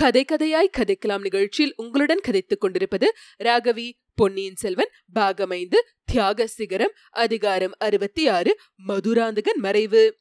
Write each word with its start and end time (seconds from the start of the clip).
கதை 0.00 0.24
கதையாய் 0.32 0.70
கதைக்கலாம் 0.78 1.20
நிகழ்ச்சியில் 1.20 1.72
உங்களுடன் 1.76 2.20
கதைத்துக் 2.28 2.60
கொண்டிருப்பது 2.60 3.12
ராகவி 3.38 3.90
பொன்னியின் 4.14 4.54
செல்வன் 4.54 4.90
பாகமைந்து 5.14 5.78
தியாக 6.04 6.46
சிகரம் 6.46 6.94
அதிகாரம் 7.10 7.74
அறுபத்தி 7.78 8.28
ஆறு 8.28 8.58
மதுராந்தகன் 8.76 9.58
மறைவு. 9.58 10.19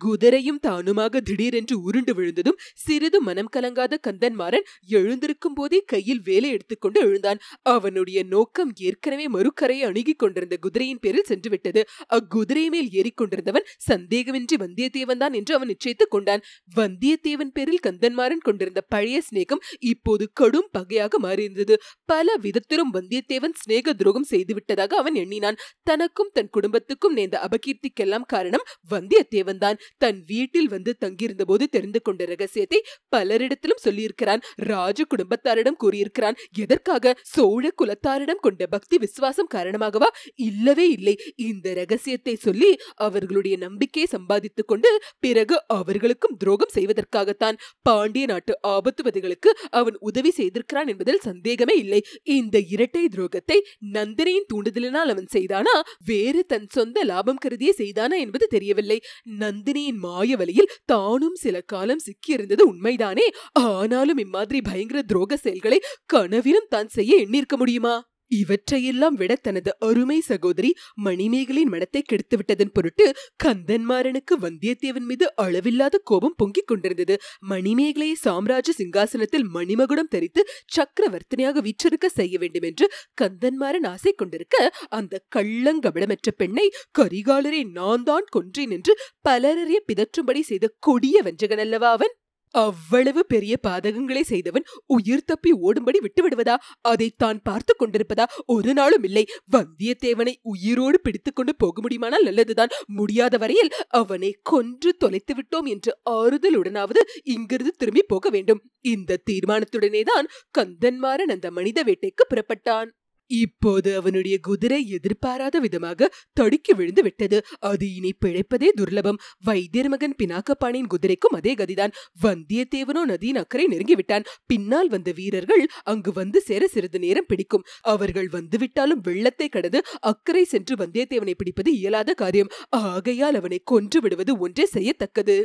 குதிரையும் 0.00 0.60
தானுமாக 0.66 1.20
திடீரென்று 1.20 1.76
உருண்டு 1.82 2.12
விழுந்ததும் 2.14 2.58
சிறிது 2.74 3.18
மனம் 3.20 3.50
கலங்காத 3.56 3.98
கந்தன்மாறன் 4.06 4.66
எழுந்திருக்கும் 4.88 5.54
போதே 5.54 5.80
கையில் 5.92 6.22
வேலை 6.24 6.48
எடுத்துக்கொண்டு 6.50 7.00
எழுந்தான். 7.00 7.40
அவனுடைய 7.74 8.18
நோக்கம் 8.24 8.72
ஏற்கனவே 8.80 9.26
மறுக்கரையை 9.28 9.84
அணுகிக் 9.90 10.18
கொண்டிருந்த 10.18 10.56
குதிரையின் 10.60 11.00
பேரில் 11.00 11.28
சென்று 11.30 11.50
விட்டது 11.50 11.82
அக்குதிரை 12.10 12.64
மேல் 12.68 12.90
ஏறிக்கொண்டிருந்தவன் 12.92 13.68
சந்தேகமின்றி 13.88 14.58
வந்தியத்தேவன் 14.64 15.22
தான் 15.24 15.32
என்று 15.32 15.54
அவன் 15.54 15.70
நிச்சயித்துக் 15.72 16.12
கொண்டான். 16.14 16.44
வந்தியத்தேவன் 16.76 17.52
பேரில் 17.52 17.84
கந்தன்மாறன் 17.86 18.44
கொண்டிருந்த 18.48 18.80
பழைய 18.94 19.18
சிநேகம் 19.28 19.62
இப்போது 19.92 20.24
கடும் 20.32 20.68
பகையாக 20.72 21.18
மாறியிருந்தது. 21.22 21.74
பல 22.04 22.36
விதத்திலும் 22.36 22.94
வந்தியத்தேவன் 22.94 23.58
சிநேக 23.62 23.94
துரோகம் 23.94 24.28
செய்துவிட்டதாக 24.30 24.92
அவன் 25.02 25.14
எண்ணினான். 25.14 25.60
தனக்கும் 25.82 26.32
தன் 26.32 26.50
குடும்பத்துக்கும் 26.50 27.12
நேர்ந்த 27.12 27.38
அபகீர்த்திக்கெல்லாம் 27.46 28.26
காரணம் 28.26 28.66
வந்தியத்தேவன் 28.90 29.62
தான் 29.64 29.78
தன் 29.98 30.24
வீட்டில் 30.26 30.68
வந்து 30.68 30.96
தங்கியிருந்த 30.96 31.44
போது 31.44 31.68
தெரிந்து 31.68 32.02
கொண்ட 32.02 32.24
ரகசியத்தை 32.24 32.82
பலரிடத்திலும் 33.16 33.82
சொல்லியிருக்கிறான். 33.84 34.42
ராஜ 34.54 35.04
குடும்பத்தாரிடம் 35.04 35.76
கூறியிருக்கிறான். 35.76 36.36
எதற்காக? 36.58 37.14
சோழ 37.22 37.70
குலத்தாரிடம் 37.82 38.40
கொண்ட 38.40 38.66
பக்தி 38.66 38.98
விசுவாசம் 38.98 39.48
காரணமாகவா? 39.54 40.08
இல்லவே 40.34 40.90
இல்லை. 40.90 41.18
இந்த 41.36 41.72
ரகசியத்தை 41.72 42.34
சொல்லி 42.34 42.76
அவர்களுடைய 42.94 43.56
நம்பிக்கையை 43.56 44.10
சம்பாதித்துக் 44.10 44.68
கொண்டு 44.68 45.00
பிறகு 45.20 45.64
அவர்களுக்கும் 45.66 46.36
துரோகம் 46.36 46.74
செய்வதற்காகத்தான் 46.74 47.58
பாண்டிய 47.82 48.26
நாட்டு 48.26 48.58
ஆபத்துவதிகளுக்கு 48.68 49.50
அவன் 49.70 49.96
உதவி 50.00 50.32
செய்திருக்கிறான் 50.36 50.86
என்பதில் 50.86 51.18
சந்தேகமே 51.18 51.74
இல்லை. 51.74 52.02
இந்த 52.22 52.58
இரட்டை 52.58 53.08
துரோகத்தை 53.16 53.58
நந்தினியின் 53.92 54.48
தூண்டுதலினால் 54.54 55.10
அவன் 55.10 55.28
செய்தானா? 55.32 55.80
வேறு 56.04 56.46
தன் 56.46 56.66
சொந்த 56.68 57.04
லாபம் 57.04 57.36
கருதியே 57.36 57.74
செய்தானா 57.78 58.18
என்பது 58.18 58.46
தெரியவில்லை. 58.46 59.00
நந்தினி 59.24 59.79
நந்தினியின் 59.80 60.00
மாய 60.00 60.36
வழியில் 60.36 60.72
தானும் 60.84 61.34
சில 61.34 61.56
காலம் 61.60 62.02
சிக்கியிருந்தது 62.06 62.62
உண்மைதானே? 62.72 63.26
ஆனாலும் 63.62 64.16
இம்மாதிரி 64.16 64.58
பயங்கர 64.62 65.00
துரோக 65.02 65.36
செயல்களை 65.36 65.78
கனவிலும் 66.06 66.68
தான் 66.68 66.88
செய்ய 66.88 67.12
எண்ணிருக்க 67.16 67.56
முடியுமா? 67.56 67.94
இவற்றையெல்லாம் 68.30 69.16
விட 69.16 69.32
தனது 69.42 69.70
அருமை 69.80 70.18
சகோதரி 70.20 70.70
மணிமேகலின் 71.02 71.68
மனத்தை 71.68 72.02
கெடுத்துவிட்டதன் 72.02 72.72
பொருட்டு 72.72 73.06
கந்தன்மாறனுக்கு 73.44 74.34
வந்தியத்தேவன் 74.40 75.06
மீது 75.06 75.26
அளவில்லாத 75.34 76.00
கோபம் 76.04 76.36
பொங்கிக் 76.36 76.66
கொண்டிருந்தது. 76.66 77.14
மணிமேகலையை 77.50 78.16
சாம்ராஜ்ய 78.22 78.74
சிங்காசனத்தில் 78.78 79.46
மணிமகுடம் 79.54 80.08
தரித்து 80.08 80.42
சக்கரவர்த்தனையாக 80.76 81.60
வீற்றிருக்க 81.60 82.08
செய்ய 82.10 82.38
வேண்டும் 82.38 82.62
என்று 82.62 82.88
கந்தன்மாறன் 83.22 83.86
ஆசை 83.86 84.12
கொண்டிருக்க 84.14 84.56
அந்த 84.90 85.22
கள்ளங்கபடமற்ற 85.36 86.30
பெண்ணை 86.36 86.66
கரிகாலரை 86.98 87.62
நான் 87.72 88.02
தான் 88.02 88.28
கொன்றேன் 88.30 88.70
என்று 88.70 88.92
பலரறிய 89.22 89.80
பிதற்றும்படி 89.88 90.40
செய்த 90.42 90.74
கொடிய 90.78 91.22
வஞ்சகன் 91.22 91.58
அல்லவா 91.58 91.90
அவன்? 91.90 92.14
அவ்வளவு 92.54 93.26
பெரிய 93.26 93.58
பாதகங்களை 93.62 94.20
செய்தவன் 94.20 94.64
உயிர் 94.86 95.24
தப்பி 95.24 95.52
ஓடும்படி 95.52 95.98
விட்டுவிடுவதா? 96.00 96.56
அதை 96.80 97.12
தான் 97.16 97.42
பார்த்து 97.42 97.74
கொண்டிருப்பதா? 97.74 98.24
ஒரு 98.46 98.72
நாளும் 98.72 99.02
இல்லை. 99.02 99.24
வந்தியத்தேவனை 99.52 100.34
உயிரோடு 100.42 101.00
பிடித்துக்கொண்டு 101.00 101.56
போக 101.56 101.80
முடியுமானால் 101.80 102.22
நல்லதுதான். 102.22 102.68
முடியாத 102.86 103.36
வரையில் 103.38 103.72
அவனை 103.88 104.38
கொன்று 104.42 104.96
தொலைத்து 104.96 105.34
விட்டோம் 105.34 105.66
என்று 105.66 105.92
ஆறுதலுடனாவது 106.10 107.02
இங்கிருந்து 107.24 107.74
திரும்பி 107.76 108.02
போக 108.02 108.30
வேண்டும். 108.30 108.62
இந்த 108.80 109.20
தீர்மானத்துடனே 109.30 110.02
தான் 110.02 110.28
கந்தன்மாறன் 110.58 111.34
அந்த 111.34 111.50
மனித 111.50 111.82
வேட்டைக்கு 111.82 112.24
புறப்பட்டான். 112.28 112.90
இப்போது 113.30 113.96
அவனுடைய 113.96 114.38
குதிரை 114.38 114.88
எதிர்பாராத 114.88 115.58
விதமாக 115.58 116.10
தடுக்கி 116.32 116.72
விழுந்து 116.74 117.02
விட்டது. 117.02 117.42
அது 117.58 117.94
இனி 117.94 118.12
பிழைப்பதே 118.26 118.68
துர்லபம். 118.80 119.18
வைத்தியர் 119.44 119.88
மகன் 119.88 120.14
பினாக்கப்பாணியின் 120.22 120.86
குதிரைக்கும் 120.86 121.32
அதே 121.32 121.54
கதிதான். 121.54 121.92
வந்தியத்தேவனோ 122.22 123.02
நதியின் 123.04 123.36
அக்கறை 123.36 123.66
நெருங்கிவிட்டான் 123.66 124.26
பின்னால் 124.46 124.88
வந்த 124.88 125.12
வீரர்கள் 125.12 125.66
அங்கு 125.82 126.12
வந்து 126.12 126.40
சேர 126.40 126.68
சிறிது 126.68 126.98
நேரம் 126.98 127.26
பிடிக்கும். 127.26 127.64
அவர்கள் 127.80 128.28
வந்துவிட்டாலும் 128.28 129.00
வெள்ளத்தை 129.02 129.48
கடந்து 129.48 129.82
அக்கறை 130.00 130.44
சென்று 130.44 130.76
வந்தியத்தேவனை 130.76 131.34
பிடிப்பது 131.36 131.72
இயலாத 131.72 132.14
காரியம். 132.14 132.50
ஆகையால் 132.68 133.34
அவனை 133.34 133.60
கொன்று 133.64 134.00
விடுவது 134.00 134.38
ஒன்றே 134.38 134.68
செய்யத்தக்கது. 134.72 135.38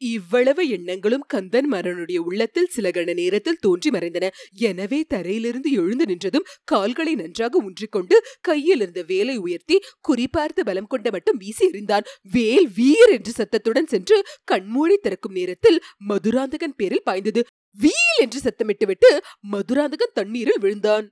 இவ்வளவு 0.00 0.68
எண்ணங்களும் 0.68 1.24
கந்தன் 1.26 1.72
மரனுடைய 1.72 2.18
உள்ளத்தில் 2.18 2.66
சில 2.66 2.90
கண 2.90 3.14
நேரத்தில் 3.14 3.60
தோன்றி 3.60 3.90
மறைந்தன. 3.90 4.26
எனவே 4.52 5.04
தரையிலிருந்து 5.14 5.70
எழுந்து 5.72 6.04
நின்றதும் 6.04 6.48
கால்களை 6.64 7.14
நன்றாக 7.14 7.62
ஊன்றிக்கொண்டு 7.62 8.18
கையில் 8.40 8.80
இருந்த 8.80 9.02
வேலை 9.02 9.36
உயர்த்தி 9.36 9.78
குறிப்பார்த்து 10.08 10.64
பலம் 10.64 10.86
கொண்ட 10.86 11.10
மட்டும் 11.10 11.36
வீசி 11.36 11.70
எறிந்தான். 11.70 12.06
வேல் 12.22 12.68
வீர் 12.68 13.12
என்று 13.12 13.32
சத்தத்துடன் 13.32 13.86
சென்று 13.86 14.18
கண்மூடி 14.44 14.96
திறக்கும் 14.96 15.32
நேரத்தில் 15.32 15.82
மதுராந்தகன் 16.08 16.76
பேரில் 16.76 17.02
பாய்ந்தது. 17.04 17.42
வீல் 17.76 18.18
என்று 18.20 18.40
சத்தமிட்டுவிட்டு 18.40 19.10
மதுராந்தகன் 19.40 20.14
தண்ணீரில் 20.14 20.60
விழுந்தான். 20.60 21.06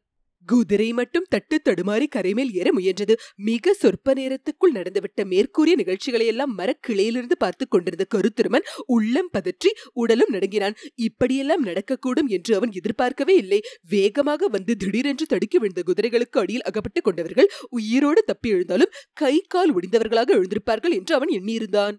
குதிரை 0.47 0.93
மட்டும் 0.93 1.27
தட்டு 1.29 1.61
தடுமாறி 1.65 2.07
கரைமேல் 2.17 2.53
ஏற 2.53 2.71
முயன்றது. 2.77 3.15
மிக 3.37 3.75
சொற்ப 3.75 4.13
நேரத்துக்குள் 4.13 4.75
நடந்துவிட்ட 4.75 5.25
மேற்கூறிய 5.25 5.77
நிகழ்ச்சிகளை 5.77 6.27
எல்லாம் 6.27 6.59
மரக்கிளையிலிருந்து 6.59 7.37
பார்த்து 7.39 7.69
கொண்டிருந்த 7.69 8.07
கருத்திருமன் 8.15 8.67
உள்ளம் 8.87 9.31
பதற்றி 9.33 9.73
உடலும் 9.93 10.33
நடுங்கினான். 10.33 10.77
இப்படியெல்லாம் 10.95 11.65
நடக்கக்கூடும் 11.65 12.27
என்று 12.27 12.55
அவன் 12.57 12.73
எதிர்பார்க்கவே 12.73 13.37
இல்லை. 13.37 13.61
வேகமாக 13.89 14.49
வந்து 14.49 14.77
திடீரென்று 14.77 15.27
தடுக்கி 15.27 15.59
விழுந்த 15.59 15.83
குதிரைகளுக்கு 15.87 16.39
அடியில் 16.39 16.63
அகப்பட்டுக் 16.63 17.05
கொண்டவர்கள் 17.05 17.51
உயிரோடு 17.71 18.23
தப்பி 18.23 18.51
எழுந்தாலும் 18.55 18.95
கை 19.13 19.45
கால் 19.49 19.75
ஒடிந்தவர்களாக 19.77 20.33
எழுந்திருப்பார்கள் 20.39 20.93
என்று 20.93 21.15
அவன் 21.15 21.29
எண்ணியிருந்தான். 21.29 21.97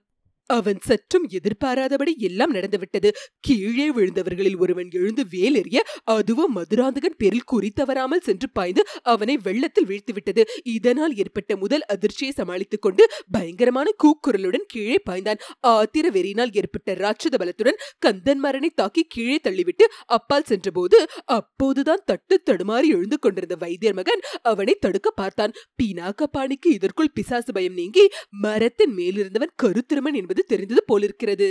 அவன் 0.49 0.79
சற்றும் 0.79 1.25
எதிர்பாராதபடி 1.29 2.13
எல்லாம் 2.19 2.51
நடந்துவிட்டது. 2.51 3.09
கீழே 3.39 3.87
விழுந்தவர்களில் 3.91 4.57
ஒருவன் 4.57 4.89
எழுந்து 4.91 5.23
வேலெறிய 5.31 5.77
அதுவும் 6.15 6.53
மதுராந்தகன் 6.53 7.17
பேரில் 7.17 7.47
குறித்தவராமல் 7.51 8.25
சென்று 8.27 8.49
பாய்ந்து 8.49 8.81
அவனை 9.03 9.35
வெள்ளத்தில் 9.37 9.87
வீழ்த்துவிட்டது. 9.87 10.43
இதனால் 10.63 11.15
ஏற்பட்ட 11.15 11.57
முதல் 11.57 11.85
அதிர்ச்சியை 11.85 12.31
சமாளித்துக் 12.33 12.81
கொண்டு 12.81 13.03
பயங்கரமான 13.31 13.87
கூக்குரலுடன் 14.03 14.67
கீழே 14.67 14.97
பாய்ந்தான். 15.09 15.41
ஆத்திர 15.67 16.05
வெறியினால் 16.09 16.53
ஏற்பட்ட 16.53 16.93
ராட்சத 16.93 17.35
பலத்துடன் 17.37 17.81
கந்தன்மாரனை 18.05 18.69
தாக்கி 18.75 19.03
கீழே 19.07 19.37
தள்ளிவிட்டு 19.43 19.85
அப்பால் 20.17 20.43
சென்றபோது 20.43 20.97
அப்போதுதான் 21.37 22.05
தட்டு 22.05 22.35
தடுமாறி 22.45 22.87
எழுந்து 22.87 23.19
கொண்டிருந்த 23.19 23.55
வைத்தியர் 23.55 23.95
மகன் 23.95 24.21
அவனை 24.41 24.73
தடுக்க 24.79 25.07
பார்த்தான். 25.11 25.55
பினாக்கப்பாணிக்கு 25.79 26.69
இதற்குள் 26.77 27.13
பிசாசு 27.13 27.51
பயம் 27.51 27.73
நீங்கி 27.73 28.03
மரத்தின் 28.39 28.93
மேலிருந்தவன் 28.97 29.53
கருத்திருமன் 29.63 30.13
என்பது 30.13 30.36
என்பது 30.37 30.51
தெரிந்தது 30.53 30.83
போலிருக்கிறது. 30.91 31.49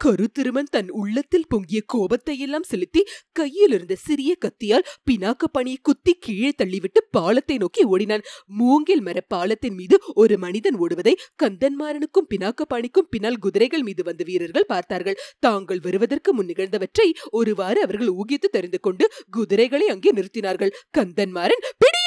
கருத்திருமன் 0.00 0.70
தன் 0.74 0.88
உள்ளத்தில் 1.00 1.48
பொங்கிய 1.48 1.80
கோபத்தை 1.92 2.34
எல்லாம் 2.44 2.66
செலுத்தி 2.70 3.02
கையில் 3.32 3.74
இருந்த 3.76 3.94
சிறிய 4.04 4.32
கத்தியால் 4.44 4.86
பினாக்க 5.08 5.48
பணியை 5.52 5.78
குத்தி 5.82 6.12
கீழே 6.24 6.50
தள்ளிவிட்டு 6.60 7.00
பாலத்தை 7.16 7.56
நோக்கி 7.56 7.82
ஓடினான். 7.92 8.24
மூங்கில் 8.60 9.04
மர 9.08 9.20
பாலத்தின் 9.34 9.76
மீது 9.80 9.98
ஒரு 10.14 10.36
மனிதன் 10.44 10.78
ஓடுவதை 10.84 11.14
கந்தன்மாறனுக்கும் 11.42 12.28
பினாக்க 12.32 12.66
பாணிக்கும் 12.68 13.10
பின்னால் 13.10 13.40
குதிரைகள் 13.44 13.86
மீது 13.88 14.04
வந்த 14.08 14.24
வீரர்கள் 14.30 14.70
பார்த்தார்கள். 14.74 15.20
தாங்கள் 15.38 15.84
வருவதற்கு 15.86 16.32
முன் 16.34 16.50
நிகழ்ந்தவற்றை 16.52 17.08
ஒருவாறு 17.32 17.80
அவர்கள் 17.86 18.14
ஊகித்து 18.14 18.50
தெரிந்து 18.50 18.80
கொண்டு 18.80 19.06
குதிரைகளை 19.30 19.88
அங்கே 19.88 20.12
நிறுத்தினார்கள். 20.18 20.74
கந்தன்மாறன் 20.98 21.64
பிடி! 21.78 22.01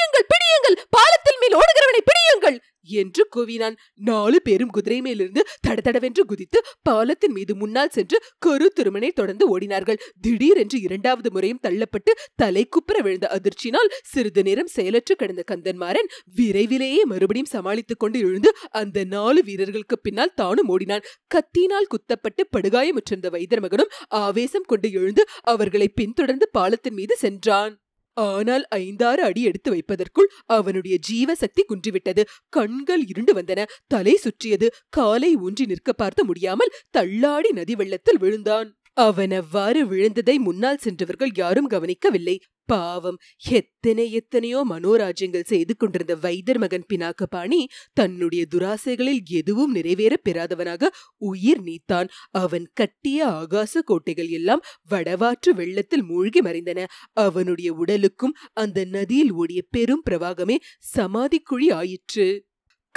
பிடியுங்கள் 0.65 0.87
பாலத்தில் 0.89 1.39
மேல் 1.41 1.55
ஓடுகிறவனை 1.55 2.01
பிடியுங்கள்! 2.01 2.57
என்று 2.95 3.23
கூவினான். 3.35 3.75
நாலு 3.99 4.41
பேரும் 4.41 4.69
குதிரை 4.69 5.01
மேலிருந்து 5.01 5.41
தடதடவென்று 5.67 6.23
குதித்து 6.25 6.59
பாலத்தின் 6.83 7.31
மீது 7.31 7.55
முன்னால் 7.55 7.89
சென்று 7.89 8.17
கரு 8.39 8.67
திருமனை 8.69 9.11
தொடர்ந்து 9.11 9.45
ஓடினார்கள். 9.53 9.99
திடீரென்று 10.21 10.81
இரண்டாவது 10.81 11.31
முறையும் 11.31 11.61
தள்ளப்பட்டு 11.63 12.11
தலைக்குப்புற 12.43 12.99
விழுந்த 13.01 13.27
அதிர்ச்சியினால் 13.37 13.91
சிறிது 14.03 14.43
நேரம் 14.43 14.67
செயலற்று 14.67 15.15
கிடந்த 15.15 15.43
கந்தன்மாறன் 15.51 16.11
விரைவிலேயே 16.35 17.01
மறுபடியும் 17.05 17.53
சமாளித்துக் 17.53 17.99
கொண்டு 17.99 18.19
எழுந்து 18.19 18.51
அந்த 18.71 19.03
நாலு 19.03 19.41
வீரர்களுக்கு 19.43 19.99
பின்னால் 19.99 20.35
தானும் 20.35 20.67
ஓடினான். 20.67 21.07
கத்தியினால் 21.35 21.91
குத்தப்பட்டு 21.95 22.43
படுகாயமுற்றிருந்த 22.57 23.29
வைத்தியர் 23.29 23.61
மகனும் 23.61 23.93
ஆவேசம் 24.21 24.63
கொண்டு 24.63 24.91
எழுந்து 24.91 25.25
அவர்களை 25.45 25.87
பின்தொடர்ந்து 25.93 26.49
பாலத்தின் 26.51 26.93
மீது 26.93 27.17
சென்றான். 27.17 27.73
ஆனால் 28.17 28.65
ஐந்தாறு 28.67 29.23
அடி 29.23 29.43
எடுத்து 29.43 29.75
வைப்பதற்குள் 29.75 30.29
அவனுடைய 30.45 30.99
ஜீவசக்தி 31.11 31.63
குன்றிவிட்டது. 31.67 32.23
கண்கள் 32.49 33.03
இருண்டு 33.05 33.33
வந்தன. 33.33 33.65
தலை 33.87 34.15
சுற்றியது. 34.15 34.73
காலை 34.89 35.35
ஊன்றி 35.35 35.65
நிற்க 35.65 35.93
பார்த்த 35.93 36.23
முடியாமல் 36.23 36.73
தள்ளாடி 36.89 37.51
நதி 37.51 37.75
வெள்ளத்தில் 37.75 38.17
விழுந்தான். 38.17 38.77
அவன் 38.97 39.31
அவ்வாறு 39.31 39.79
விழுந்ததை 39.85 40.35
முன்னால் 40.37 40.77
சென்றவர்கள் 40.77 41.31
யாரும் 41.35 41.67
கவனிக்கவில்லை. 41.67 42.35
பாவம் 42.65 43.17
எத்தனை 43.51 44.11
எத்தனையோ 44.11 44.59
மனோராஜ்யங்கள் 44.69 45.43
செய்து 45.43 45.73
கொண்டிருந்த 45.77 46.15
வைத்தர் 46.15 46.57
மகன் 46.57 46.85
பினாக்கபாணி 46.93 47.59
தன்னுடைய 47.93 48.43
துராசைகளில் 48.55 49.21
எதுவும் 49.31 49.71
நிறைவேற 49.71 50.13
பெறாதவனாக 50.23 50.89
உயிர் 51.17 51.61
நீத்தான். 51.63 52.09
அவன் 52.31 52.65
கட்டிய 52.73 53.27
ஆகாச 53.41 53.83
கோட்டைகள் 53.85 54.27
எல்லாம் 54.29 54.63
வடவாற்று 54.89 55.53
வெள்ளத்தில் 55.55 56.03
மூழ்கி 56.03 56.41
மறைந்தன. 56.41 56.79
அவனுடைய 57.11 57.73
உடலுக்கும் 57.73 58.37
அந்த 58.53 58.85
நதியில் 58.85 59.31
ஓடிய 59.33 59.61
பெரும் 59.69 60.03
பிரவாகமே 60.09 60.57
சமாதிக்குழி 60.95 61.69
ஆயிற்று. 61.73 62.27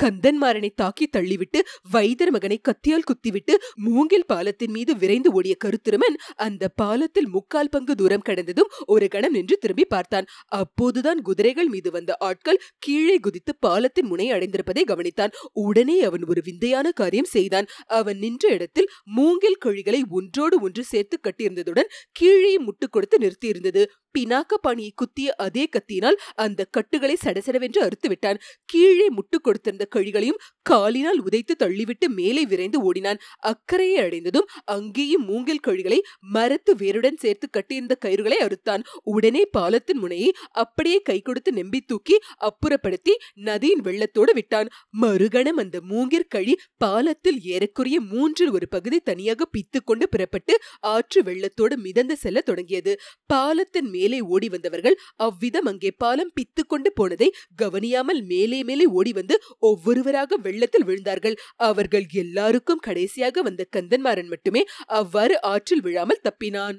கந்தன்மாரனை 0.03 0.71
தாக்கி 0.75 1.07
தள்ளிவிட்டு 1.17 1.61
வைத்தர் 1.91 2.31
மகனை 2.31 2.59
கத்தியால் 2.61 3.07
குத்திவிட்டு 3.07 3.55
மூங்கில் 3.75 4.27
பாலத்தின் 4.27 4.71
மீது 4.71 4.93
விரைந்து 4.97 5.33
ஓடிய 5.33 5.55
கருத்திருமன் 5.65 6.17
அந்த 6.37 6.69
பாலத்தில் 6.69 7.29
முக்கால் 7.29 7.69
பங்கு 7.69 7.95
தூரம் 7.95 8.27
கடந்ததும் 8.29 8.71
ஒரு 8.87 9.09
கணம் 9.09 9.33
நின்று 9.33 9.57
திரும்பி 9.57 9.85
பார்த்தான். 9.85 10.27
அப்போதுதான் 10.47 11.21
குதிரைகள் 11.21 11.67
மீது 11.67 11.91
வந்த 11.91 12.17
ஆட்கள் 12.19 12.61
கீழே 12.79 13.17
குதித்து 13.19 13.55
பாலத்தின் 13.61 14.07
முனை 14.07 14.33
அடைந்திருப்பதை 14.33 14.85
கவனித்தான். 14.87 15.35
உடனே 15.53 16.03
அவன் 16.03 16.25
ஒரு 16.29 16.43
விந்தையான 16.45 16.87
காரியம் 16.93 17.31
செய்தான். 17.35 17.69
அவன் 17.87 18.19
நின்ற 18.19 18.49
இடத்தில் 18.49 18.89
மூங்கில் 19.05 19.61
கழிகளை 19.65 20.03
ஒன்றோடு 20.11 20.61
ஒன்று 20.61 20.85
சேர்த்து 20.85 21.19
கட்டியிருந்ததுடன் 21.23 21.91
கீழே 22.13 22.55
முட்டு 22.59 22.89
கொடுத்து 22.91 23.19
நிறுத்தியிருந்தது. 23.19 23.85
பினாக்க 24.19 24.55
பாணியை 24.61 24.93
குத்திய 24.97 25.35
அதே 25.37 25.69
கத்தியினால் 25.73 26.19
அந்த 26.35 26.65
கட்டுகளை 26.65 27.17
சடசடவென்று 27.25 27.79
அறுத்து 27.79 28.09
விட்டான். 28.09 28.39
கீழே 28.65 29.09
முட்டு 29.09 29.39
கொடுத்திருந்த 29.39 29.85
கழிகளையும் 29.97 30.41
காலினால் 30.63 31.21
உதைத்து 31.23 31.55
தள்ளிவிட்டு 31.59 32.07
மேலே 32.09 32.43
விரைந்து 32.47 32.81
ஓடினான். 32.81 33.21
அக்கறையை 33.37 33.99
அடைந்ததும் 33.99 34.49
அங்கேயும் 34.65 35.25
மூங்கில் 35.25 35.65
கழிகளை 35.67 35.99
மரத்து 36.21 36.77
வேருடன் 36.77 37.17
சேர்த்து 37.17 37.51
கட்டியிருந்த 37.51 37.97
கயிறுகளை 38.05 38.39
அறுத்தான். 38.47 38.83
உடனே 39.03 39.45
பாலத்தின் 39.47 39.99
முனையை 39.99 40.31
அப்படியே 40.51 40.99
கை 41.01 41.19
கொடுத்து 41.21 41.53
நெம்பி 41.53 41.81
தூக்கி 41.81 42.19
அப்புறப்படுத்தி 42.41 43.15
நதியின் 43.35 43.81
வெள்ளத்தோடு 43.81 44.35
விட்டான். 44.35 44.69
மறுகணம் 45.01 45.61
அந்த 45.65 45.79
மூங்கிற் 45.91 46.29
கழி 46.29 46.57
பாலத்தில் 46.79 47.41
ஏறக்குறைய 47.55 48.01
மூன்றில் 48.01 48.51
ஒரு 48.51 48.69
பகுதி 48.69 49.01
தனியாக 49.01 49.49
பித்து 49.57 49.79
கொண்டு 49.85 50.09
புறப்பட்டு 50.09 50.55
ஆற்று 50.81 51.23
வெள்ளத்தோடு 51.23 51.77
மிதந்து 51.77 52.17
செல்ல 52.17 52.41
தொடங்கியது. 52.41 53.01
பாலத்தின் 53.27 53.89
மேல் 53.89 54.08
ஓடி 54.21 54.49
வந்தவர்கள் 54.49 54.97
அவ்விதம் 55.17 55.65
அங்கே 55.65 55.91
பாலம் 55.91 56.33
பித்து 56.35 56.63
கொண்டு 56.67 56.93
போனதை 56.93 57.29
கவனியாமல் 57.57 58.21
மேலே 58.25 58.61
மேலே 58.63 58.87
ஓடி 58.99 59.13
வந்து 59.13 59.37
ஒவ்வொருவராக 59.59 60.37
வெள்ளத்தில் 60.37 60.87
விழுந்தார்கள். 60.87 61.37
அவர்கள் 61.57 62.07
எல்லாருக்கும் 62.13 62.79
கடைசியாக 62.79 63.43
வந்த 63.43 63.67
கந்தன்மாறன் 63.77 64.27
மட்டுமே 64.27 64.65
அவ்வாறு 64.87 65.37
ஆற்றில் 65.43 65.81
விழாமல் 65.81 66.25
தப்பினான். 66.25 66.79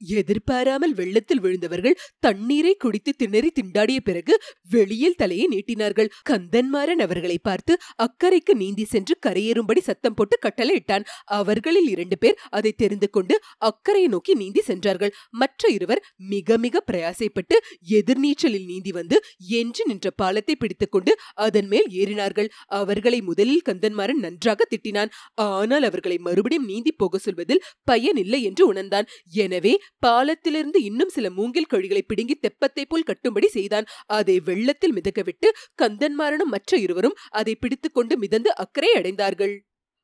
எதிர்பாராமல் 0.00 0.94
வெள்ளத்தில் 1.00 1.42
விழுந்தவர்கள் 1.44 1.98
தண்ணீரை 2.26 2.74
குடித்து 2.84 3.12
திணறி 3.22 3.50
திண்டாடிய 3.58 3.98
பிறகு 4.08 4.34
வெளியில் 4.74 5.18
தலையை 5.20 5.46
நீட்டினார்கள். 5.54 6.10
கந்தன்மாறன் 6.30 7.02
அவர்களை 7.06 7.38
பார்த்து 7.48 7.72
அக்கறைக்கு 8.06 8.54
நீந்தி 8.62 8.84
சென்று 8.92 9.16
கரையேறும்படி 9.26 9.82
சத்தம் 9.88 10.16
போட்டு 10.18 10.36
கட்டளையிட்டான். 10.46 11.06
அவர்களில் 11.40 11.88
இரண்டு 11.94 12.18
பேர் 12.22 12.38
அதை 12.58 12.72
தெரிந்து 12.82 13.10
கொண்டு 13.10 13.34
அக்கறையை 13.70 14.08
நோக்கி 14.14 14.34
நீந்தி 14.42 14.64
சென்றார்கள். 14.70 15.12
மற்ற 15.42 15.62
இருவர் 15.76 16.02
மிக 16.32 16.58
மிக 16.64 16.82
பிரயாசைப்பட்டு 16.90 17.56
எதிர்நீச்சலில் 17.98 18.66
நீந்தி 18.70 18.92
வந்து 18.98 19.16
என்று 19.60 19.82
நின்ற 19.90 20.08
பாலத்தை 20.22 20.54
பிடித்துக்கொண்டு 20.56 21.12
அதன் 21.46 21.68
மேல் 21.72 21.88
ஏறினார்கள். 22.00 22.48
அவர்களை 22.80 23.20
முதலில் 23.30 23.66
கந்தன்மாறன் 23.68 24.22
நன்றாக 24.26 24.66
திட்டினான். 24.72 25.10
ஆனால் 25.60 25.86
அவர்களை 25.88 26.18
மறுபடியும் 26.28 26.68
நீந்தி 26.70 26.92
போக 27.02 27.18
சொல்வதில் 27.18 27.64
பயனில்லை 27.90 28.40
என்று 28.48 28.62
உணர்ந்தான். 28.72 29.08
எனவே 29.44 29.74
பாலத்திலிருந்து 30.02 30.78
இன்னும் 30.80 31.08
சில 31.08 31.30
மூங்கில் 31.30 31.70
கழிகளை 31.72 32.02
பிடுங்கி 32.06 32.36
தெப்பத்தை 32.40 32.84
போல் 32.88 33.08
கட்டும்படி 33.10 33.46
செய்தான். 33.46 33.88
அதை 34.06 34.40
வெள்ளத்தில் 34.40 34.96
மிதக்கவிட்டு 34.98 35.50
கந்தன்மாரனும் 35.82 36.54
மற்ற 36.54 36.76
இருவரும் 36.76 37.18
அதை 37.30 37.54
பிடித்துக்கொண்டு 37.54 38.16
மிதந்து 38.18 38.52
அக்கறை 38.54 38.92
அடைந்தார்கள். 39.00 39.56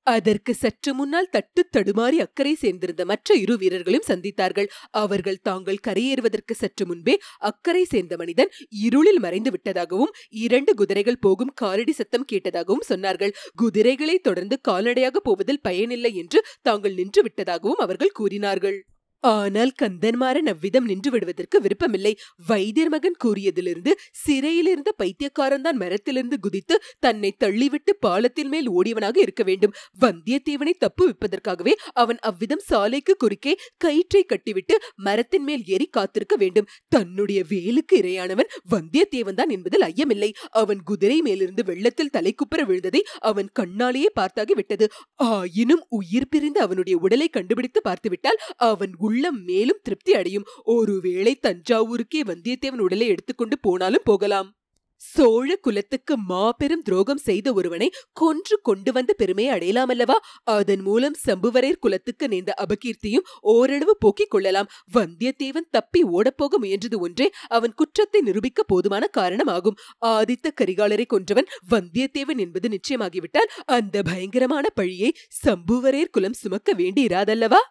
அதற்கு 0.07 0.55
சற்று 0.55 0.91
முன்னால் 0.95 1.31
தட்டு 1.31 1.63
தடுமாறி 1.77 2.19
அக்கறை 2.21 2.53
சேர்ந்திருந்த 2.55 3.05
மற்ற 3.05 3.35
இரு 3.35 3.55
வீரர்களையும் 3.57 4.07
சந்தித்தார்கள். 4.09 4.69
அவர்கள் 4.91 5.41
தாங்கள் 5.43 5.83
கரையேறுவதற்கு 5.87 6.55
சற்று 6.55 6.87
முன்பே 6.87 7.15
அக்கறை 7.39 7.85
சேர்ந்த 7.85 8.17
மனிதன் 8.17 8.53
இருளில் 8.71 9.19
மறைந்து 9.19 9.51
விட்டதாகவும் 9.51 10.13
இரண்டு 10.45 10.75
குதிரைகள் 10.75 11.23
போகும் 11.27 11.55
காலடி 11.55 11.93
சத்தம் 11.93 12.29
கேட்டதாகவும் 12.33 12.89
சொன்னார்கள். 12.89 13.35
குதிரைகளை 13.55 14.19
தொடர்ந்து 14.19 14.59
கால்நடையாக 14.61 15.21
போவதில் 15.21 15.61
பயனில்லை 15.61 16.15
என்று 16.15 16.41
தாங்கள் 16.63 16.95
நின்று 16.95 17.23
விட்டதாகவும் 17.23 17.83
அவர்கள் 17.87 18.09
கூறினார்கள். 18.11 18.79
ஆனால் 19.27 19.73
கந்தன்மாறன் 19.83 20.49
அவ்விதம் 20.53 20.87
நின்று 20.91 21.11
விடுவதற்கு 21.13 21.57
விருப்பமில்லை. 21.65 22.13
வைத்தியர் 22.49 22.91
மகன் 22.95 23.19
கூறியதிலிருந்து 23.25 23.93
சிறையிலிருந்த 24.25 24.91
பைத்தியக்காரன் 25.01 25.65
தான் 25.67 25.79
மரத்திலிருந்து 25.83 26.37
குதித்து 26.47 26.75
தன்னை 27.05 27.31
தள்ளிவிட்டு 27.45 27.93
பாலத்தின் 28.07 28.51
மேல் 28.55 28.69
ஓடியவனாக 28.77 29.17
இருக்க 29.25 29.43
வேண்டும். 29.51 29.75
வந்தியத்தேவனை 29.99 30.75
தப்பு 30.85 31.05
விப்பதற்காகவே 31.11 31.75
அவன் 32.03 32.21
அவ்விதம் 32.31 32.65
சாலைக்கு 32.71 33.15
குறுக்கே 33.17 33.55
கயிற்றை 33.85 34.23
கட்டிவிட்டு 34.25 34.75
மரத்தின் 35.07 35.47
மேல் 35.49 35.65
ஏறி 35.75 35.89
காத்திருக்க 35.91 36.37
வேண்டும். 36.37 36.69
தன்னுடைய 36.89 37.41
வேலுக்கு 37.53 37.97
இரையானவன் 38.03 38.53
வந்தியத்தேவன் 38.75 39.39
தான் 39.41 39.55
என்பதில் 39.57 39.87
ஐயமில்லை. 39.91 40.31
அவன் 40.63 40.81
குதிரை 40.91 41.19
மேலிருந்து 41.21 41.63
வெள்ளத்தில் 41.71 42.15
தலைக்குப்புற 42.17 42.61
விழுந்ததை 42.69 43.03
அவன் 43.31 43.51
கண்ணாலேயே 43.61 44.11
பார்த்தாகி 44.21 44.55
விட்டது 44.57 44.87
ஆயினும் 45.31 45.83
உயிர் 45.99 46.31
பிரிந்து 46.33 46.61
அவனுடைய 46.67 46.97
உடலை 47.05 47.29
கண்டுபிடித்து 47.31 47.81
பார்த்துவிட்டால் 47.89 48.41
அவன் 48.71 48.93
உள்ளம் 49.17 49.41
மேலும் 49.45 49.83
திருப்தி 49.83 50.15
அடையும். 50.15 50.47
ஒருவேளை 50.77 51.35
தஞ்சாவூருக்கே 51.43 52.23
வந்தியத்தேவன் 52.33 52.87
உடலை 52.89 53.09
எடுத்துக்கொண்டு 53.09 53.59
போனாலும் 53.59 54.09
போகலாம். 54.11 54.51
சோழ 55.03 55.49
குலத்துக்கு 55.57 56.15
மாபெரும் 56.29 56.83
துரோகம் 56.83 57.21
செய்த 57.25 57.49
ஒருவனை 57.53 57.89
கொன்று 58.13 58.57
கொண்டு 58.63 58.91
வந்த 58.93 59.13
பெருமையை 59.13 59.51
அடையலாம் 59.55 59.89
அல்லவா 59.89 60.17
அதன் 60.55 60.81
மூலம் 60.81 61.17
சம்புவரையர் 61.27 61.81
குலத்துக்கு 61.81 62.27
நேர்ந்த 62.29 62.53
அபகீர்த்தியும் 62.63 63.27
ஓரளவு 63.55 63.95
போக்கிக் 63.99 64.31
கொள்ளலாம். 64.31 64.71
வந்தியத்தேவன் 64.95 65.69
தப்பி 65.71 66.03
ஓடப்போக 66.17 66.61
முயன்றது 66.63 66.99
ஒன்றே 66.99 67.29
அவன் 67.49 67.77
குற்றத்தை 67.81 68.21
நிரூபிக்க 68.21 68.63
போதுமான 68.63 69.05
காரணமாகும். 69.19 69.79
ஆதித்த 70.07 70.55
கரிகாலரை 70.63 71.07
கொன்றவன் 71.07 71.53
வந்தியத்தேவன் 71.71 72.43
என்பது 72.47 72.69
நிச்சயமாகிவிட்டால் 72.69 73.53
அந்த 73.79 74.03
பயங்கரமான 74.03 74.67
பழியை 74.75 75.13
சம்புவரையர் 75.45 76.15
குலம் 76.17 76.41
சுமக்க 76.43 76.73
வேண்டியிராதல்லவா 76.75 77.63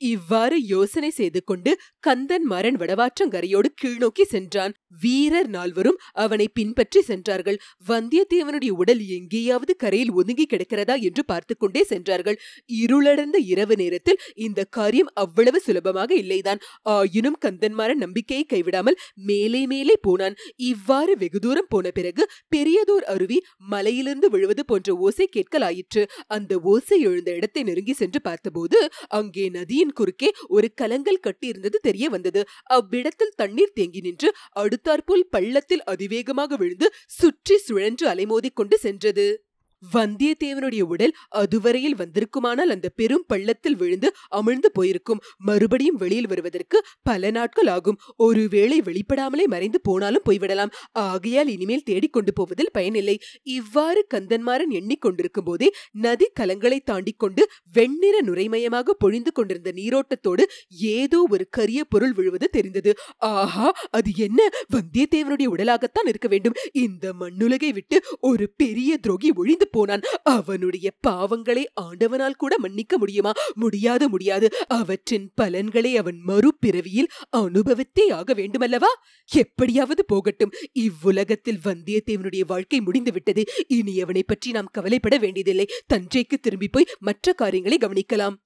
இவ்வாறு 0.00 0.56
யோசனை 0.66 1.10
செய்து 1.10 1.40
கொண்டு 1.44 1.70
கந்தன் 2.00 2.46
மரன் 2.52 2.78
வடவாற்றங்கரையோடு 2.80 3.68
கீழ்நோக்கி 3.82 4.24
சென்றான். 4.32 4.72
வீரர் 5.02 5.48
நால்வரும் 5.48 5.98
அவனை 6.24 6.46
பின்பற்றி 6.58 7.00
சென்றார்கள். 7.02 7.58
வந்தியத்தேவனுடைய 7.88 8.72
உடல் 8.82 9.02
எங்கேயாவது 9.16 9.72
கரையில் 9.76 10.12
ஒதுங்கி 10.12 10.46
கிடக்கிறதா 10.46 10.96
என்று 11.08 11.24
பார்த்து 11.24 11.54
கொண்டே 11.56 11.82
சென்றார்கள். 11.82 12.38
இருளடர்ந்த 12.82 13.38
இரவு 13.52 13.76
நேரத்தில் 13.76 14.20
இந்த 14.46 14.60
காரியம் 14.78 15.10
அவ்வளவு 15.14 15.60
சுலபமாக 15.66 16.10
இல்லைதான். 16.14 16.62
ஆயினும் 16.94 17.38
கந்தன்மாரன் 17.44 18.02
நம்பிக்கையை 18.04 18.46
கைவிடாமல் 18.52 18.98
மேலே 19.30 19.62
மேலே 19.66 19.96
போனான். 20.08 20.38
இவ்வாறு 20.70 21.14
வெகு 21.16 21.38
தூரம் 21.38 21.70
போன 21.74 21.86
பிறகு 21.90 22.22
பெரியதோர் 22.56 23.06
அருவி 23.14 23.40
மலையிலிருந்து 23.72 24.30
விழுவது 24.30 24.64
போன்ற 24.64 24.88
ஓசை 25.06 25.28
கேட்கலாயிற்று. 25.36 26.04
அந்த 26.36 26.52
ஓசை 26.72 26.98
எழுந்த 27.00 27.30
இடத்தை 27.38 27.62
நெருங்கி 27.62 27.96
சென்று 28.02 28.20
பார்த்தபோது 28.20 28.78
அங்கே 29.20 29.46
நதியின் 29.50 29.89
குறுக்கே 29.92 30.30
ஒரு 30.48 30.70
கலங்கல் 30.80 31.22
கட்டியிருந்தது 31.26 31.76
தெரிய 31.80 32.08
வந்தது. 32.08 32.42
அவ்விடத்தில் 32.62 33.36
தண்ணீர் 33.36 33.72
தேங்கி 33.72 34.00
நின்று 34.00 34.34
அடுத்தாற்போல் 34.60 35.26
பள்ளத்தில் 35.30 35.84
அதிவேகமாக 35.84 36.56
விழுந்து 36.56 36.92
சுற்றி 37.06 37.58
சுழன்று 37.58 38.08
அலைமோதிக் 38.08 38.54
கொண்டு 38.54 38.78
சென்றது. 38.78 39.44
வந்தியத்தேவனுடைய 39.82 40.80
உடல் 40.80 41.14
அதுவரையில் 41.28 41.96
வந்திருக்குமானால் 41.96 42.70
அந்த 42.70 42.88
பெரும் 42.88 43.24
பள்ளத்தில் 43.26 43.76
விழுந்து 43.76 44.12
அமிழ்ந்து 44.30 44.70
போயிருக்கும். 44.72 45.20
மறுபடியும் 45.38 45.96
வெளியில் 45.96 46.26
வருவதற்கு 46.26 46.84
பல 47.02 47.30
நாட்கள் 47.30 47.66
ஆகும். 47.66 47.98
ஒருவேளை 48.16 48.82
வெளிப்படாமலே 48.82 49.44
மறைந்து 49.44 49.80
போனாலும் 49.80 50.22
போய்விடலாம். 50.30 50.72
ஆகையால் 50.92 51.48
இனிமேல் 51.48 51.82
தேடிக்கொண்டு 51.82 52.32
போவதில் 52.32 52.70
பயனில்லை. 52.72 53.20
இவ்வாறு 53.42 54.06
கந்தன்மாறன் 54.14 54.72
எண்ணிக்கொண்டிருக்கும் 54.72 55.44
போதே 55.44 55.72
நதி 55.90 56.30
கலங்களை 56.40 56.78
தாண்டி 56.84 57.12
கொண்டு 57.12 57.48
வெண்ணிற 57.72 58.20
நுரைமயமாக 58.22 58.94
பொழிந்து 58.98 59.32
கொண்டிருந்த 59.32 59.72
நீரோட்டத்தோடு 59.74 60.44
ஏதோ 60.70 61.26
ஒரு 61.30 61.46
கரிய 61.50 61.84
பொருள் 61.84 62.12
விழுவது 62.12 62.50
தெரிந்தது. 62.50 62.94
ஆஹா! 63.16 63.72
அது 63.90 64.10
என்ன? 64.16 64.40
வந்தியத்தேவனுடைய 64.72 65.46
உடலாகத்தான் 65.46 66.08
இருக்க 66.08 66.28
வேண்டும். 66.28 66.54
இந்த 66.72 67.12
மண்ணுலகை 67.20 67.72
விட்டு 67.72 68.02
ஒரு 68.20 68.50
பெரிய 68.56 68.98
துரோகி 68.98 69.32
ஒழிந்து 69.34 69.68
போனான். 69.70 70.00
அவனுடைய 70.22 70.92
பாவங்களை 71.06 71.64
ஆண்டவனால் 71.80 72.38
கூட 72.38 72.58
மன்னிக்க 72.58 72.98
முடியுமா? 72.98 73.32
முடியாது 73.54 74.08
முடியாது. 74.08 74.48
அவற்றின் 74.68 75.30
பலன்களை 75.34 75.96
அவன் 75.96 76.18
மறுபிறவியில் 76.26 77.10
அனுபவித்தே 77.36 78.12
ஆக 78.12 78.34
வேண்டுமல்லவா? 78.34 78.90
எப்படியாவது 79.24 80.04
போகட்டும். 80.04 80.52
இவ்வுலகத்தில் 80.72 81.60
வந்தியத்தேவனுடைய 81.64 82.44
வாழ்க்கை 82.46 82.80
முடிந்துவிட்டது. 82.80 83.44
இனி 83.66 84.00
அவனை 84.00 84.22
பற்றி 84.22 84.50
நாம் 84.50 84.68
கவலைப்பட 84.72 85.18
வேண்டியதில்லை. 85.18 85.66
தஞ்சைக்கு 85.94 86.38
திரும்பி 86.40 86.68
போய் 86.68 86.86
மற்ற 86.98 87.32
காரியங்களை 87.32 87.78
கவனிக்கலாம். 87.80 88.36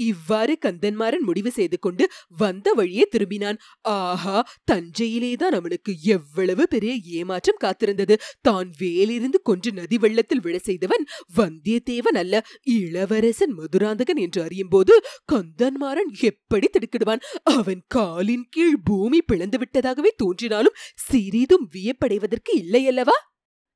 இவ்வாறு 0.00 0.58
கந்தன்மாறன் 0.66 1.18
முடிவு 1.18 1.50
செய்து 1.50 1.78
கொண்டு 1.78 2.08
வந்த 2.28 2.72
வழியே 2.72 3.08
திரும்பினான். 3.12 3.58
ஆஹா 3.80 4.48
தஞ்சையிலேதான் 4.72 5.56
அவனுக்கு 5.60 5.92
எவ்வளவு 6.02 6.68
பெரிய 6.68 6.92
ஏமாற்றம் 7.18 7.60
காத்திருந்தது. 7.64 8.16
தான் 8.40 8.70
வேலிருந்து 8.78 9.42
கொன்று 9.42 9.72
நதி 9.72 9.98
வெள்ளத்தில் 9.98 10.40
விழ 10.40 10.58
செய்தவன் 10.58 11.06
வந்தியத்தேவன் 11.36 12.18
அல்ல. 12.18 12.46
இளவரசன் 12.62 13.54
மதுராந்தகன் 13.58 14.16
என்று 14.16 14.42
அறியும்போது 14.42 15.02
கந்தன்மாறன் 15.32 16.12
எப்படி 16.20 16.68
திடுக்கிடுவான்? 16.68 17.20
அவன் 17.42 17.82
காலின் 17.88 18.46
கீழ் 18.50 18.80
பூமி 18.84 19.22
பிளந்து 19.22 19.58
விட்டதாகவே 19.58 20.10
தோன்றினாலும் 20.16 20.78
சிறிதும் 20.94 21.68
வியப்படைவதற்கு 21.74 22.52
இல்லையல்லவா 22.54 23.18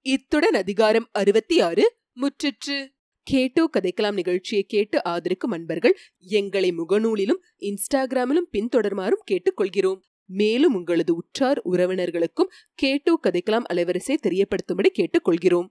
இத்துடன் 0.07 0.55
அதிகாரம் 0.55 1.09
அறுபத்தி 1.13 1.61
ஆறு 1.61 1.85
முற்றிற்று. 2.21 2.94
கேட்டோ 3.31 3.69
கதைக்கலாம் 3.73 4.13
நிகழ்ச்சியை 4.13 4.65
கேட்டு 4.69 5.05
ஆதரிக்கும் 5.05 5.51
அன்பர்கள் 5.51 5.95
எங்களை 6.19 6.71
முகநூலிலும் 6.71 7.41
இன்ஸ்டாகிராமிலும் 7.61 8.51
பின்தொடருமாறும் 8.53 9.25
கேட்டுக்கொள்கிறோம். 9.31 10.01
மேலும் 10.31 10.75
உங்களது 10.75 11.15
உற்றார் 11.15 11.61
உறவினர்களுக்கும் 11.71 12.53
கேட்டோ 12.75 13.19
கதைக்கலாம் 13.23 13.67
அலைவரிசை 13.73 14.17
தெரியப்படுத்தும்படி 14.23 14.91
கேட்டுக்கொள்கிறோம். 14.99 15.69